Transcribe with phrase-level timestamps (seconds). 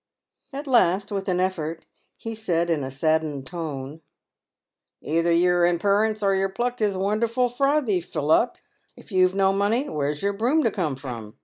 [0.51, 1.85] At last, with an effort,
[2.17, 4.01] he said, in saddened tones,"
[5.03, 8.55] Either your imperrence or your pluck is wonderful frothy, Philup.
[8.97, 11.35] If you've no money, where' s your broom to come from